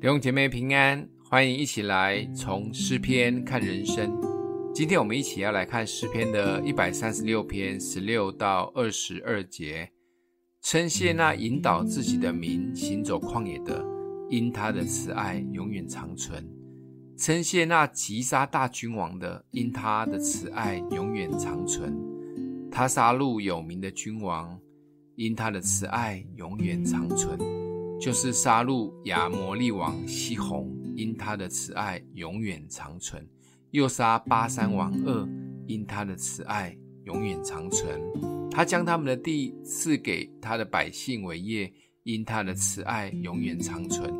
[0.00, 4.08] 弟兄姐妹平安，欢迎一起来从诗篇看人生。
[4.72, 9.90] 今天我们一起要来看诗篇的一百三十六篇十六到二十二节。
[10.62, 13.84] 称谢那引导自己的民行走旷野的，
[14.30, 16.44] 因他的慈爱永远长存；
[17.16, 21.92] 称谢那击杀大君王的，因他的慈爱永远长存。
[22.70, 24.56] 他杀戮有名的君王，
[25.16, 27.36] 因他的慈爱永远长存。
[28.00, 33.20] 就是杀戮亚摩利王西宏，因他的慈爱永远长存；
[33.72, 35.28] 又杀巴珊王噩，
[35.66, 38.00] 因他的慈爱永远长存。
[38.50, 41.72] 他将他们的地赐给他的百姓为业，
[42.04, 44.12] 因他的慈爱永远长存。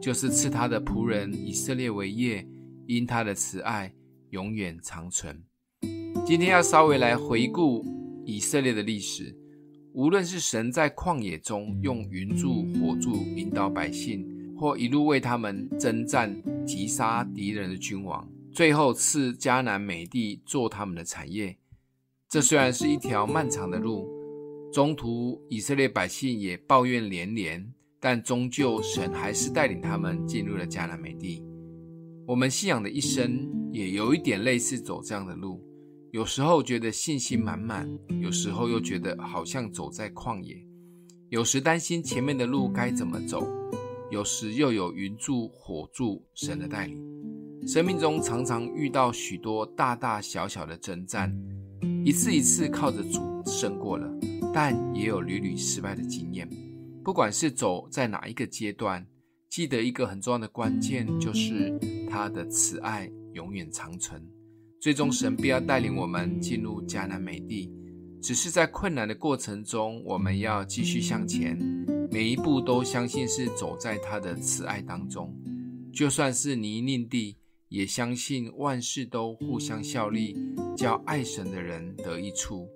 [0.00, 2.46] 就是赐他的仆人以色列为业，
[2.86, 3.92] 因他的慈爱
[4.30, 5.42] 永远长存。
[6.24, 7.84] 今天要稍微来回顾
[8.24, 9.36] 以色列的历史。
[9.96, 21.56] 无论是神在旷野中用云柱、火柱引导百姓，或一路为他们征战、击杀敌人的君王，最后赐迦南美地做他们的产业，
[22.28, 24.06] 这虽然是一条漫长的路，
[24.70, 27.66] 中途以色列百姓也抱怨连连，
[27.98, 31.42] 但终究神还是带领他们进入了迦南美地。
[32.26, 35.58] 我们信仰的一生也有一点类似走这样的路。
[36.16, 37.86] 有时候觉得信心满满，
[38.22, 40.56] 有时候又觉得好像走在旷野，
[41.28, 43.46] 有时担心前面的路该怎么走，
[44.10, 46.98] 有时又有云柱火柱神的带领。
[47.66, 51.30] 生命中常常遇到许多大大小小的征战，
[52.02, 54.10] 一次一次靠着主胜过了，
[54.54, 56.48] 但也有屡屡失败的经验。
[57.04, 59.06] 不管是走在哪一个阶段，
[59.50, 61.78] 记得一个很重要的关键，就是
[62.08, 64.26] 他的慈爱永远长存。
[64.86, 67.72] 最终，神必要带领我们进入迦南美地，
[68.22, 71.58] 只是在困难的过程中，我们要继续向前，
[72.08, 75.36] 每一步都相信是走在他的慈爱当中。
[75.92, 77.36] 就算是泥泞地，
[77.68, 80.36] 也相信万事都互相效力，
[80.76, 82.68] 叫爱神的人得益处。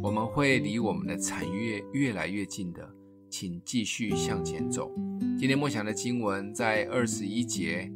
[0.00, 2.88] 我们会离我们的产业越来越近的，
[3.28, 4.94] 请继续向前走。
[5.36, 7.90] 今天默想的经文在二十一节。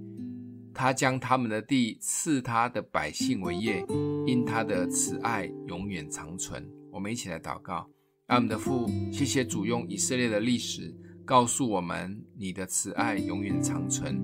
[0.72, 3.84] 他将他们的地赐他的百姓为业，
[4.26, 6.66] 因他的慈爱永远长存。
[6.90, 7.88] 我们一起来祷告：
[8.26, 10.94] 爱我们的父，谢谢主用以色列的历史
[11.24, 14.20] 告诉我们，你的慈爱永远长存。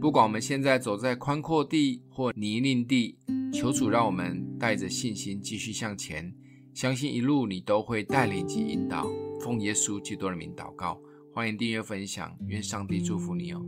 [0.00, 3.16] 不管我们现在走在宽阔地或泥泞地，
[3.52, 6.34] 求主让我们带着信心继续向前，
[6.74, 9.08] 相信一路你都会带领及引导。
[9.40, 11.00] 奉耶稣基督的名祷告，
[11.32, 13.64] 欢迎订阅分享，愿上帝祝福你哦。